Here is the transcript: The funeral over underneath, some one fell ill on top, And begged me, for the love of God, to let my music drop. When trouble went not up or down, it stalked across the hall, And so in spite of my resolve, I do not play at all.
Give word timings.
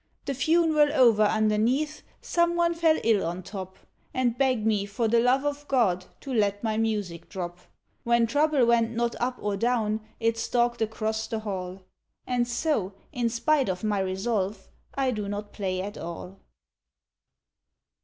The 0.25 0.33
funeral 0.33 0.91
over 0.93 1.21
underneath, 1.21 2.01
some 2.21 2.55
one 2.55 2.73
fell 2.73 2.97
ill 3.03 3.23
on 3.23 3.43
top, 3.43 3.77
And 4.15 4.35
begged 4.35 4.65
me, 4.65 4.87
for 4.87 5.07
the 5.07 5.19
love 5.19 5.45
of 5.45 5.67
God, 5.67 6.07
to 6.21 6.33
let 6.33 6.63
my 6.63 6.75
music 6.75 7.29
drop. 7.29 7.59
When 8.03 8.25
trouble 8.25 8.65
went 8.65 8.95
not 8.95 9.15
up 9.19 9.37
or 9.39 9.55
down, 9.57 9.99
it 10.19 10.39
stalked 10.39 10.81
across 10.81 11.27
the 11.27 11.41
hall, 11.41 11.83
And 12.25 12.47
so 12.47 12.93
in 13.11 13.29
spite 13.29 13.69
of 13.69 13.83
my 13.83 13.99
resolve, 13.99 14.69
I 14.95 15.11
do 15.11 15.29
not 15.29 15.53
play 15.53 15.83
at 15.83 15.99
all. 15.99 16.39